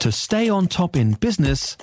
To 0.00 0.10
stay 0.10 0.48
on 0.48 0.66
top 0.66 0.96
in 0.96 1.12
business, 1.12 1.76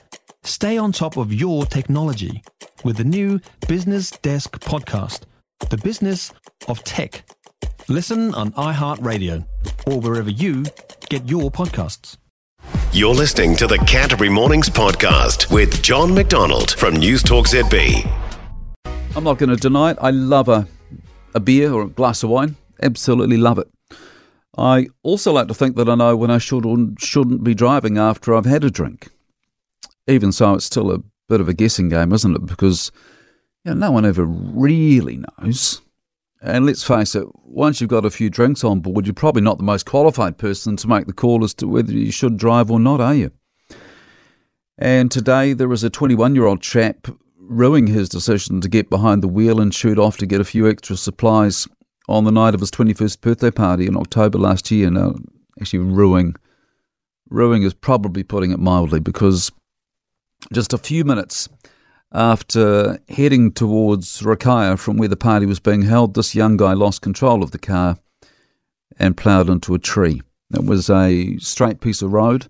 stay 0.44 0.76
on 0.76 0.92
top 0.92 1.18
of 1.18 1.32
your 1.32 1.68
technology 1.68 2.42
with 2.84 2.98
the 2.98 3.04
new 3.04 3.40
Business 3.68 4.10
Desk 4.10 4.60
podcast, 4.60 5.26
The 5.70 5.78
Business 5.78 6.34
of 6.68 6.84
Tech. 6.84 7.30
Listen 7.88 8.34
on 8.34 8.54
iHeartRadio 8.54 9.46
or 9.86 10.00
wherever 10.00 10.32
you 10.32 10.66
get 11.10 11.30
your 11.30 11.52
podcasts. 11.52 12.18
You're 12.92 13.14
listening 13.14 13.56
to 13.58 13.68
the 13.68 13.78
Canterbury 13.78 14.30
Mornings 14.30 14.68
podcast 14.68 15.52
with 15.52 15.84
John 15.84 16.16
MacDonald 16.16 16.72
from 16.72 16.96
News 16.96 17.22
Talk 17.22 17.46
ZB. 17.46 18.04
I'm 19.16 19.24
not 19.26 19.38
going 19.38 19.52
to 19.52 19.56
deny 19.58 19.92
it. 19.92 19.98
I 20.02 20.10
love 20.10 20.50
a, 20.50 20.68
a 21.36 21.40
beer 21.40 21.72
or 21.72 21.84
a 21.84 21.88
glass 21.88 22.24
of 22.24 22.32
wine. 22.32 22.56
Absolutely 22.82 23.38
love 23.38 23.60
it. 23.60 23.68
I 24.58 24.88
also 25.04 25.32
like 25.32 25.48
to 25.50 25.54
think 25.54 25.76
that 25.76 25.90
I 25.90 25.96
know 25.96 26.16
when 26.16 26.32
I 26.32 26.40
should 26.40 26.66
or 26.66 26.78
shouldn't 26.98 27.44
be 27.44 27.54
driving 27.54 27.98
after 27.98 28.34
I've 28.34 28.46
had 28.46 28.64
a 28.64 28.72
drink. 28.72 29.10
Even 30.08 30.32
so, 30.32 30.56
it's 30.56 30.66
still 30.66 30.92
a 30.92 31.00
bit 31.30 31.42
of 31.42 31.50
a 31.50 31.54
guessing 31.54 31.90
game, 31.90 32.12
isn't 32.12 32.36
it? 32.36 32.46
Because 32.46 32.92
you 33.64 33.74
know, 33.74 33.88
no 33.88 33.92
one 33.92 34.06
ever 34.06 34.26
really 34.26 35.24
knows. 35.40 35.82
And 36.42 36.66
let's 36.66 36.84
face 36.84 37.16
it, 37.16 37.28
once 37.44 37.82
you've 37.82 37.90
got 37.90 38.06
a 38.06 38.10
few 38.10 38.30
drinks 38.30 38.64
on 38.64 38.80
board, 38.80 39.06
you're 39.06 39.14
probably 39.14 39.42
not 39.42 39.58
the 39.58 39.64
most 39.64 39.86
qualified 39.86 40.38
person 40.38 40.76
to 40.78 40.88
make 40.88 41.08
the 41.08 41.14
call 41.14 41.44
as 41.44 41.54
to 41.56 41.68
whether 41.68 41.92
you 41.92 42.12
should 42.12 42.38
drive 42.38 42.72
or 42.72 42.80
not, 42.80 43.02
are 43.02 43.16
you? 43.16 43.32
And 44.78 45.12
today 45.12 45.54
there 45.54 45.72
is 45.72 45.84
a 45.84 45.90
21 45.90 46.36
year 46.36 46.46
old 46.46 46.62
chap 46.62 47.08
ruining 47.40 47.88
his 47.88 48.10
decision 48.10 48.62
to 48.62 48.70
get 48.70 48.90
behind 48.90 49.24
the 49.24 49.28
wheel 49.28 49.60
and 49.60 49.74
shoot 49.74 49.98
off 49.98 50.18
to 50.18 50.26
get 50.26 50.42
a 50.42 50.46
few 50.46 50.70
extra 50.70 50.96
supplies 50.96 51.68
on 52.08 52.24
the 52.24 52.32
night 52.32 52.54
of 52.54 52.62
his 52.62 52.72
21st 52.72 53.22
birthday 53.22 53.52
party 53.52 53.86
in 53.86 53.98
October 53.98 54.38
last 54.38 54.72
year. 54.72 54.90
Now, 54.90 55.16
actually, 55.60 55.80
ruining, 55.80 56.36
ruining 57.30 57.64
is 57.64 57.74
probably 57.74 58.24
putting 58.24 58.52
it 58.52 58.60
mildly 58.60 59.00
because 59.00 59.52
just 60.54 60.74
a 60.74 60.78
few 60.78 61.04
minutes 61.04 61.50
after 62.12 63.00
heading 63.10 63.52
towards 63.52 64.22
Rakaia 64.22 64.80
from 64.80 64.98
where 64.98 65.10
the 65.10 65.18
party 65.18 65.46
was 65.46 65.60
being 65.60 65.82
held, 65.82 66.14
this 66.14 66.36
young 66.36 66.58
guy 66.58 66.74
lost 66.74 67.02
control 67.02 67.44
of 67.44 67.52
the 67.52 67.60
car 67.60 67.98
and 68.98 69.18
ploughed 69.18 69.50
into 69.50 69.74
a 69.74 69.80
tree. 69.80 70.22
It 70.54 70.64
was 70.64 70.90
a 70.90 71.38
straight 71.38 71.82
piece 71.82 72.02
of 72.02 72.14
road, 72.14 72.48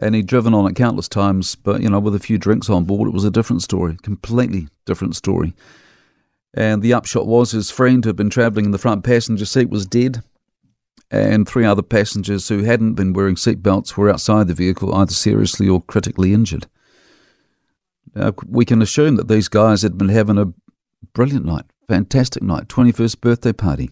and 0.00 0.14
he'd 0.14 0.26
driven 0.26 0.52
on 0.52 0.70
it 0.70 0.76
countless 0.76 1.08
times, 1.08 1.54
but, 1.54 1.80
you 1.80 1.88
know, 1.88 1.98
with 1.98 2.14
a 2.14 2.20
few 2.20 2.36
drinks 2.36 2.68
on 2.68 2.84
board, 2.84 3.08
it 3.08 3.14
was 3.14 3.24
a 3.24 3.30
different 3.30 3.62
story, 3.62 3.96
completely 4.02 4.68
different 4.84 5.16
story. 5.16 5.54
And 6.54 6.82
the 6.82 6.94
upshot 6.94 7.26
was 7.26 7.50
his 7.50 7.70
friend 7.70 8.04
who 8.04 8.08
had 8.08 8.16
been 8.16 8.30
travelling 8.30 8.66
in 8.66 8.70
the 8.70 8.78
front 8.78 9.04
passenger 9.04 9.44
seat 9.44 9.68
was 9.68 9.86
dead, 9.86 10.22
and 11.10 11.46
three 11.46 11.64
other 11.64 11.82
passengers 11.82 12.48
who 12.48 12.64
hadn't 12.64 12.94
been 12.94 13.12
wearing 13.12 13.34
seatbelts 13.34 13.96
were 13.96 14.10
outside 14.10 14.48
the 14.48 14.54
vehicle, 14.54 14.94
either 14.94 15.12
seriously 15.12 15.68
or 15.68 15.82
critically 15.82 16.32
injured. 16.32 16.66
Now, 18.14 18.34
we 18.46 18.64
can 18.64 18.82
assume 18.82 19.16
that 19.16 19.28
these 19.28 19.48
guys 19.48 19.82
had 19.82 19.98
been 19.98 20.08
having 20.08 20.38
a 20.38 20.52
brilliant 21.12 21.44
night, 21.44 21.64
fantastic 21.86 22.42
night, 22.42 22.68
21st 22.68 23.20
birthday 23.20 23.52
party. 23.52 23.90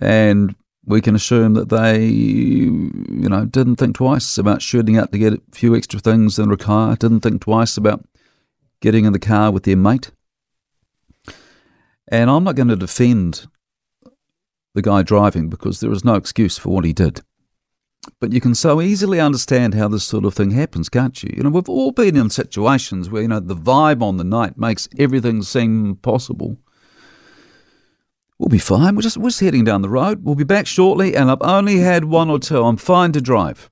And 0.00 0.54
we 0.86 1.00
can 1.00 1.14
assume 1.14 1.54
that 1.54 1.68
they, 1.68 2.04
you 2.04 3.28
know, 3.28 3.44
didn't 3.46 3.76
think 3.76 3.96
twice 3.96 4.38
about 4.38 4.62
shooting 4.62 4.98
out 4.98 5.12
to 5.12 5.18
get 5.18 5.34
a 5.34 5.40
few 5.52 5.74
extra 5.74 6.00
things 6.00 6.38
and 6.38 6.50
Rakaia, 6.50 6.98
didn't 6.98 7.20
think 7.20 7.42
twice 7.42 7.76
about 7.76 8.04
getting 8.80 9.04
in 9.04 9.12
the 9.12 9.18
car 9.18 9.50
with 9.50 9.64
their 9.64 9.76
mate. 9.76 10.10
And 12.08 12.30
I'm 12.30 12.44
not 12.44 12.56
going 12.56 12.68
to 12.68 12.76
defend 12.76 13.46
the 14.74 14.82
guy 14.82 15.02
driving 15.02 15.48
because 15.48 15.80
there 15.80 15.92
is 15.92 16.04
no 16.04 16.14
excuse 16.14 16.58
for 16.58 16.70
what 16.70 16.84
he 16.84 16.92
did. 16.92 17.20
But 18.20 18.32
you 18.32 18.40
can 18.40 18.54
so 18.54 18.82
easily 18.82 19.18
understand 19.18 19.74
how 19.74 19.88
this 19.88 20.04
sort 20.04 20.26
of 20.26 20.34
thing 20.34 20.50
happens, 20.50 20.88
can't 20.88 21.22
you? 21.22 21.32
You 21.34 21.42
know, 21.42 21.50
we've 21.50 21.68
all 21.68 21.90
been 21.90 22.16
in 22.16 22.28
situations 22.28 23.08
where, 23.08 23.22
you 23.22 23.28
know, 23.28 23.40
the 23.40 23.56
vibe 23.56 24.02
on 24.02 24.18
the 24.18 24.24
night 24.24 24.58
makes 24.58 24.88
everything 24.98 25.42
seem 25.42 25.96
possible. 25.96 26.58
We'll 28.38 28.48
be 28.48 28.58
fine. 28.58 28.94
We're 28.94 29.02
just, 29.02 29.16
we're 29.16 29.30
just 29.30 29.40
heading 29.40 29.64
down 29.64 29.82
the 29.82 29.88
road. 29.88 30.24
We'll 30.24 30.34
be 30.34 30.44
back 30.44 30.66
shortly, 30.66 31.16
and 31.16 31.30
I've 31.30 31.40
only 31.40 31.78
had 31.78 32.04
one 32.04 32.28
or 32.28 32.38
two. 32.38 32.62
I'm 32.62 32.76
fine 32.76 33.12
to 33.12 33.20
drive. 33.20 33.70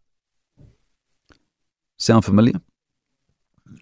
Sound 1.99 2.25
familiar? 2.25 2.55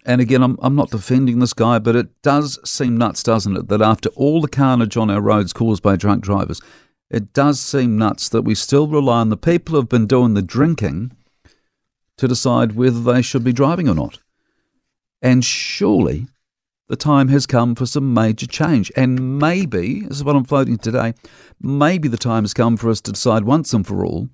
And 0.05 0.21
again, 0.21 0.43
I'm, 0.43 0.57
I'm 0.61 0.75
not 0.75 0.91
defending 0.91 1.39
this 1.39 1.53
guy, 1.53 1.79
but 1.79 1.95
it 1.95 2.21
does 2.21 2.59
seem 2.69 2.97
nuts, 2.97 3.23
doesn't 3.23 3.57
it, 3.57 3.67
that 3.69 3.81
after 3.81 4.09
all 4.09 4.41
the 4.41 4.47
carnage 4.47 4.97
on 4.97 5.09
our 5.09 5.21
roads 5.21 5.53
caused 5.53 5.83
by 5.83 5.95
drunk 5.95 6.23
drivers, 6.23 6.61
it 7.09 7.33
does 7.33 7.59
seem 7.59 7.97
nuts 7.97 8.29
that 8.29 8.43
we 8.43 8.55
still 8.55 8.87
rely 8.87 9.19
on 9.19 9.29
the 9.29 9.37
people 9.37 9.75
who've 9.75 9.89
been 9.89 10.07
doing 10.07 10.33
the 10.33 10.41
drinking 10.41 11.11
to 12.17 12.27
decide 12.27 12.73
whether 12.73 13.01
they 13.01 13.21
should 13.21 13.43
be 13.43 13.53
driving 13.53 13.89
or 13.89 13.95
not. 13.95 14.19
And 15.21 15.43
surely 15.43 16.27
the 16.87 16.95
time 16.95 17.29
has 17.29 17.45
come 17.45 17.75
for 17.75 17.85
some 17.85 18.13
major 18.13 18.47
change. 18.47 18.91
And 18.95 19.39
maybe, 19.39 20.01
this 20.01 20.17
is 20.17 20.23
what 20.23 20.35
I'm 20.35 20.43
floating 20.43 20.77
today, 20.77 21.13
maybe 21.61 22.07
the 22.07 22.17
time 22.17 22.43
has 22.43 22.53
come 22.53 22.77
for 22.77 22.89
us 22.89 23.01
to 23.01 23.11
decide 23.11 23.43
once 23.43 23.73
and 23.73 23.85
for 23.85 24.05
all 24.05 24.29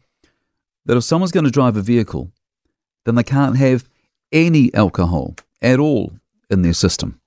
that 0.86 0.98
if 0.98 1.04
someone's 1.04 1.32
going 1.32 1.44
to 1.46 1.52
drive 1.52 1.78
a 1.78 1.82
vehicle, 1.82 2.32
then 3.06 3.16
they 3.16 3.24
can't 3.24 3.58
have 3.58 3.88
any 4.32 4.74
alcohol 4.74 5.36
at 5.62 5.80
all 5.80 6.14
in 6.50 6.62
their 6.62 6.74
system. 6.74 7.20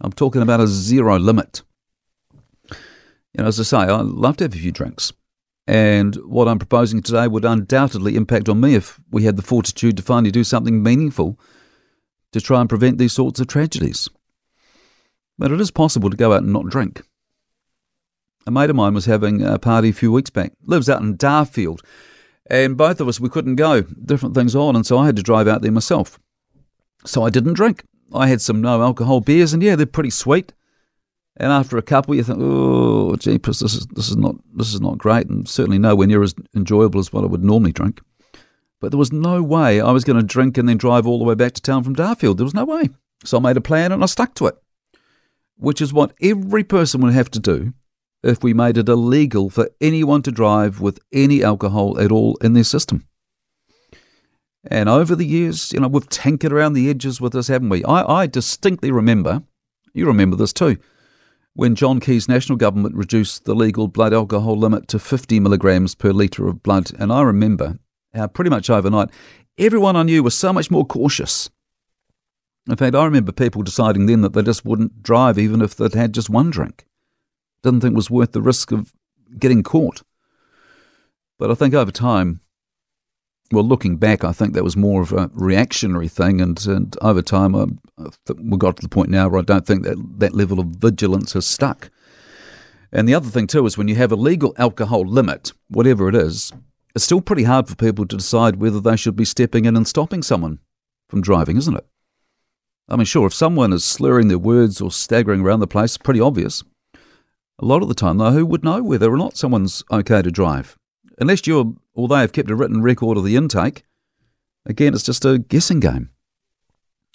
I'm 0.00 0.12
talking 0.12 0.42
about 0.42 0.60
a 0.60 0.66
zero 0.66 1.18
limit. 1.18 1.62
You 2.70 3.42
know, 3.42 3.46
as 3.46 3.60
I 3.60 3.62
say, 3.62 3.76
I 3.76 4.00
love 4.00 4.36
to 4.38 4.44
have 4.44 4.54
a 4.54 4.58
few 4.58 4.72
drinks. 4.72 5.12
And 5.66 6.14
what 6.16 6.48
I'm 6.48 6.58
proposing 6.58 7.02
today 7.02 7.28
would 7.28 7.44
undoubtedly 7.44 8.16
impact 8.16 8.48
on 8.48 8.60
me 8.60 8.74
if 8.74 8.98
we 9.10 9.24
had 9.24 9.36
the 9.36 9.42
fortitude 9.42 9.96
to 9.98 10.02
finally 10.02 10.30
do 10.30 10.44
something 10.44 10.82
meaningful 10.82 11.38
to 12.32 12.40
try 12.40 12.60
and 12.60 12.68
prevent 12.68 12.98
these 12.98 13.12
sorts 13.12 13.38
of 13.38 13.48
tragedies. 13.48 14.08
But 15.38 15.52
it 15.52 15.60
is 15.60 15.70
possible 15.70 16.10
to 16.10 16.16
go 16.16 16.32
out 16.32 16.42
and 16.42 16.52
not 16.52 16.68
drink. 16.68 17.02
A 18.46 18.50
mate 18.50 18.70
of 18.70 18.76
mine 18.76 18.94
was 18.94 19.04
having 19.04 19.42
a 19.42 19.58
party 19.58 19.90
a 19.90 19.92
few 19.92 20.10
weeks 20.10 20.30
back, 20.30 20.52
lives 20.64 20.88
out 20.88 21.02
in 21.02 21.18
Darfield, 21.18 21.80
and 22.50 22.78
both 22.78 22.98
of 22.98 23.08
us, 23.08 23.20
we 23.20 23.28
couldn't 23.28 23.56
go, 23.56 23.82
different 23.82 24.34
things 24.34 24.56
on, 24.56 24.74
and 24.74 24.86
so 24.86 24.96
I 24.96 25.04
had 25.04 25.16
to 25.16 25.22
drive 25.22 25.46
out 25.46 25.60
there 25.60 25.70
myself. 25.70 26.18
So 27.04 27.24
I 27.24 27.30
didn't 27.30 27.54
drink. 27.54 27.84
I 28.12 28.28
had 28.28 28.40
some 28.40 28.60
no 28.60 28.82
alcohol 28.82 29.20
beers, 29.20 29.52
and 29.52 29.62
yeah, 29.62 29.76
they're 29.76 29.86
pretty 29.86 30.10
sweet. 30.10 30.52
And 31.36 31.52
after 31.52 31.78
a 31.78 31.82
couple, 31.82 32.14
you 32.14 32.24
think, 32.24 32.38
oh, 32.42 33.14
jeepers, 33.16 33.60
this 33.60 33.74
is 33.74 33.86
this 33.88 34.08
is 34.08 34.16
not 34.16 34.36
this 34.54 34.74
is 34.74 34.80
not 34.80 34.98
great, 34.98 35.28
and 35.28 35.48
certainly 35.48 35.78
nowhere 35.78 36.06
near 36.06 36.22
as 36.22 36.34
enjoyable 36.54 37.00
as 37.00 37.12
what 37.12 37.24
I 37.24 37.28
would 37.28 37.44
normally 37.44 37.72
drink. 37.72 38.00
But 38.80 38.90
there 38.90 38.98
was 38.98 39.12
no 39.12 39.42
way 39.42 39.80
I 39.80 39.90
was 39.90 40.04
going 40.04 40.18
to 40.18 40.26
drink 40.26 40.56
and 40.56 40.68
then 40.68 40.76
drive 40.76 41.06
all 41.06 41.18
the 41.18 41.24
way 41.24 41.34
back 41.34 41.52
to 41.54 41.62
town 41.62 41.84
from 41.84 41.96
Darfield. 41.96 42.36
There 42.36 42.44
was 42.44 42.54
no 42.54 42.64
way. 42.64 42.90
So 43.24 43.38
I 43.38 43.40
made 43.40 43.56
a 43.56 43.60
plan 43.60 43.90
and 43.90 44.02
I 44.02 44.06
stuck 44.06 44.34
to 44.34 44.46
it, 44.46 44.56
which 45.56 45.80
is 45.80 45.92
what 45.92 46.14
every 46.22 46.62
person 46.62 47.00
would 47.00 47.12
have 47.12 47.30
to 47.32 47.40
do 47.40 47.72
if 48.22 48.42
we 48.42 48.54
made 48.54 48.78
it 48.78 48.88
illegal 48.88 49.50
for 49.50 49.68
anyone 49.80 50.22
to 50.22 50.30
drive 50.30 50.80
with 50.80 51.00
any 51.12 51.42
alcohol 51.42 51.98
at 52.00 52.12
all 52.12 52.36
in 52.36 52.52
their 52.52 52.64
system. 52.64 53.07
And 54.64 54.88
over 54.88 55.14
the 55.14 55.26
years, 55.26 55.72
you 55.72 55.80
know, 55.80 55.88
we've 55.88 56.08
tinkered 56.08 56.52
around 56.52 56.72
the 56.72 56.90
edges 56.90 57.20
with 57.20 57.32
this, 57.32 57.48
haven't 57.48 57.68
we? 57.68 57.84
I, 57.84 58.22
I 58.22 58.26
distinctly 58.26 58.90
remember, 58.90 59.42
you 59.94 60.06
remember 60.06 60.36
this 60.36 60.52
too, 60.52 60.76
when 61.54 61.74
John 61.74 62.00
Key's 62.00 62.28
national 62.28 62.58
government 62.58 62.94
reduced 62.94 63.44
the 63.44 63.54
legal 63.54 63.88
blood 63.88 64.12
alcohol 64.12 64.56
limit 64.56 64.88
to 64.88 64.98
50 64.98 65.40
milligrams 65.40 65.94
per 65.94 66.12
litre 66.12 66.48
of 66.48 66.62
blood. 66.62 66.90
And 66.98 67.12
I 67.12 67.22
remember 67.22 67.78
how 68.14 68.26
pretty 68.26 68.50
much 68.50 68.70
overnight, 68.70 69.10
everyone 69.56 69.96
I 69.96 70.02
knew 70.02 70.22
was 70.22 70.34
so 70.34 70.52
much 70.52 70.70
more 70.70 70.84
cautious. 70.84 71.50
In 72.68 72.76
fact, 72.76 72.94
I 72.94 73.04
remember 73.04 73.32
people 73.32 73.62
deciding 73.62 74.06
then 74.06 74.20
that 74.20 74.34
they 74.34 74.42
just 74.42 74.64
wouldn't 74.64 75.02
drive 75.02 75.38
even 75.38 75.62
if 75.62 75.74
they'd 75.74 75.94
had 75.94 76.12
just 76.12 76.28
one 76.28 76.50
drink. 76.50 76.86
Didn't 77.62 77.80
think 77.80 77.92
it 77.92 77.96
was 77.96 78.10
worth 78.10 78.32
the 78.32 78.42
risk 78.42 78.72
of 78.72 78.92
getting 79.38 79.62
caught. 79.62 80.02
But 81.38 81.50
I 81.50 81.54
think 81.54 81.74
over 81.74 81.90
time, 81.90 82.40
well, 83.50 83.64
looking 83.64 83.96
back, 83.96 84.24
I 84.24 84.32
think 84.32 84.52
that 84.54 84.64
was 84.64 84.76
more 84.76 85.00
of 85.00 85.12
a 85.12 85.30
reactionary 85.32 86.08
thing, 86.08 86.40
and, 86.40 86.64
and 86.66 86.94
over 87.00 87.22
time, 87.22 87.54
I, 87.54 87.66
we 88.36 88.58
got 88.58 88.76
to 88.76 88.82
the 88.82 88.88
point 88.88 89.08
now 89.08 89.28
where 89.28 89.40
I 89.40 89.44
don't 89.44 89.66
think 89.66 89.84
that 89.84 89.96
that 90.18 90.34
level 90.34 90.60
of 90.60 90.66
vigilance 90.66 91.32
has 91.32 91.46
stuck. 91.46 91.90
And 92.92 93.08
the 93.08 93.14
other 93.14 93.28
thing 93.28 93.46
too 93.46 93.64
is 93.66 93.76
when 93.76 93.88
you 93.88 93.94
have 93.96 94.12
a 94.12 94.16
legal 94.16 94.54
alcohol 94.58 95.06
limit, 95.06 95.52
whatever 95.68 96.08
it 96.08 96.14
is, 96.14 96.52
it's 96.94 97.04
still 97.04 97.20
pretty 97.20 97.44
hard 97.44 97.68
for 97.68 97.76
people 97.76 98.06
to 98.06 98.16
decide 98.16 98.56
whether 98.56 98.80
they 98.80 98.96
should 98.96 99.16
be 99.16 99.24
stepping 99.24 99.64
in 99.64 99.76
and 99.76 99.86
stopping 99.86 100.22
someone 100.22 100.58
from 101.08 101.20
driving, 101.20 101.56
isn't 101.56 101.76
it? 101.76 101.86
I 102.88 102.96
mean, 102.96 103.04
sure, 103.04 103.26
if 103.26 103.34
someone 103.34 103.72
is 103.72 103.84
slurring 103.84 104.28
their 104.28 104.38
words 104.38 104.80
or 104.80 104.90
staggering 104.90 105.42
around 105.42 105.60
the 105.60 105.66
place, 105.66 105.90
it's 105.90 105.98
pretty 105.98 106.20
obvious. 106.20 106.64
A 107.58 107.64
lot 107.64 107.82
of 107.82 107.88
the 107.88 107.94
time, 107.94 108.18
though, 108.18 108.30
who 108.30 108.46
would 108.46 108.64
know 108.64 108.82
whether 108.82 109.12
or 109.12 109.16
not 109.16 109.36
someone's 109.36 109.82
okay 109.90 110.22
to 110.22 110.30
drive? 110.30 110.76
Unless 111.20 111.46
you're, 111.46 111.74
or 111.94 112.08
they 112.08 112.20
have 112.20 112.32
kept 112.32 112.50
a 112.50 112.56
written 112.56 112.82
record 112.82 113.16
of 113.16 113.24
the 113.24 113.36
intake, 113.36 113.84
again, 114.66 114.94
it's 114.94 115.02
just 115.02 115.24
a 115.24 115.38
guessing 115.38 115.80
game. 115.80 116.10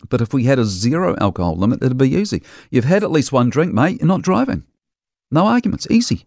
But 0.09 0.21
if 0.21 0.33
we 0.33 0.43
had 0.43 0.59
a 0.59 0.65
zero 0.65 1.15
alcohol 1.19 1.55
limit, 1.55 1.81
it'd 1.81 1.97
be 1.97 2.15
easy. 2.15 2.43
You've 2.69 2.85
had 2.85 3.03
at 3.03 3.11
least 3.11 3.31
one 3.31 3.49
drink, 3.49 3.73
mate, 3.73 3.99
you're 3.99 4.07
not 4.07 4.21
driving. 4.21 4.63
No 5.31 5.47
arguments, 5.47 5.87
easy. 5.89 6.25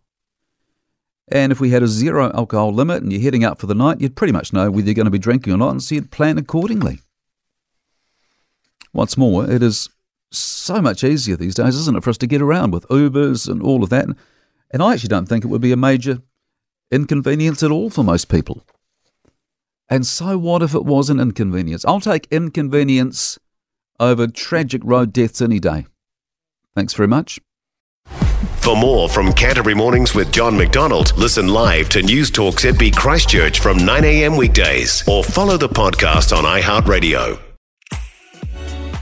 And 1.29 1.53
if 1.53 1.61
we 1.61 1.71
had 1.71 1.83
a 1.83 1.89
zero 1.89 2.31
alcohol 2.35 2.73
limit 2.73 3.03
and 3.03 3.13
you're 3.13 3.21
heading 3.21 3.45
out 3.45 3.59
for 3.59 3.67
the 3.67 3.75
night, 3.75 4.01
you'd 4.01 4.17
pretty 4.17 4.33
much 4.33 4.53
know 4.53 4.71
whether 4.71 4.87
you're 4.87 4.95
going 4.95 5.07
to 5.07 5.11
be 5.11 5.19
drinking 5.19 5.53
or 5.53 5.59
not, 5.59 5.71
and 5.71 5.83
so 5.83 5.95
you'd 5.95 6.11
plan 6.11 6.39
accordingly. 6.39 7.01
What's 8.93 9.19
more, 9.19 9.51
it 9.51 9.63
is 9.63 9.91
so 10.31 10.81
much 10.81 11.05
easier 11.05 11.37
these 11.37 11.55
days, 11.55 11.77
isn't 11.77 11.97
it, 11.97 12.05
for 12.05 12.11
us 12.11 12.19
to 12.19 12.27
get 12.27 12.41
around 12.41 12.71
with 12.71 12.89
Ubers 12.89 13.49
and 13.49 13.63
all 13.63 13.83
of 13.83 13.91
that. 13.91 14.07
And 14.71 14.83
I 14.83 14.95
actually 14.95 15.09
don't 15.09 15.27
think 15.27 15.45
it 15.45 15.49
would 15.49 15.61
be 15.61 15.73
a 15.73 15.77
major 15.77 16.23
inconvenience 16.91 17.63
at 17.63 17.71
all 17.71 17.91
for 17.91 18.03
most 18.03 18.29
people. 18.29 18.65
And 19.89 20.07
so 20.07 20.37
what 20.37 20.63
if 20.63 20.75
it 20.75 20.85
was 20.85 21.11
an 21.11 21.21
inconvenience? 21.21 21.85
I'll 21.85 22.01
take 22.01 22.27
inconvenience 22.31 23.39
over 24.01 24.27
tragic 24.27 24.83
road 24.85 25.13
deaths 25.13 25.41
any 25.41 25.61
day. 25.61 25.87
Thanks 26.75 26.93
very 26.95 27.09
much. 27.09 27.41
For 28.57 28.77
more 28.77 29.09
from 29.09 29.33
Canterbury 29.33 29.75
Mornings 29.75 30.15
with 30.15 30.33
John 30.33 30.57
MacDonald, 30.57 31.17
listen 31.17 31.47
live 31.47 31.89
to 31.91 32.03
News 32.03 32.33
Talk 32.33 32.57
ZB 32.57 32.97
Christchurch 32.97 33.61
from 33.61 33.79
9am 33.79 34.37
weekdays 34.37 35.05
or 35.09 35.23
follow 35.23 35.57
the 35.57 35.69
podcast 35.69 36.37
on 36.37 36.43
iHeartRadio. 36.43 37.46